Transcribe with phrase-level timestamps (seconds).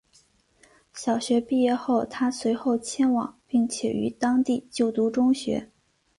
[0.95, 5.69] 小学毕业后她随后迁往并且于当地就读中学。